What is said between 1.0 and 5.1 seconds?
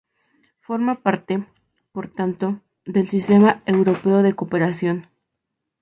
parte, por tanto, del sistema europeo de cooperación.